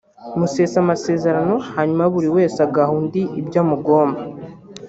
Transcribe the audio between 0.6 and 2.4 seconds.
amasezerano hanyuma buri